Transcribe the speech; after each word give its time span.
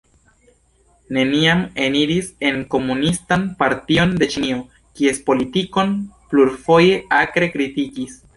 Neniam 1.17 1.59
eniris 1.87 2.29
en 2.49 2.57
Komunistan 2.75 3.43
Partion 3.59 4.17
de 4.23 4.29
Ĉinio, 4.37 4.63
kies 5.01 5.21
politikon 5.29 5.95
plurfoje 6.33 6.99
akre 7.21 7.53
kritikis. 7.59 8.19